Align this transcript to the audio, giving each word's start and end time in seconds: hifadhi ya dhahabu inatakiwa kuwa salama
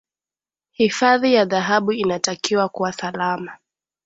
hifadhi 0.71 1.33
ya 1.33 1.45
dhahabu 1.45 1.91
inatakiwa 1.91 2.69
kuwa 2.69 2.93
salama 2.93 3.57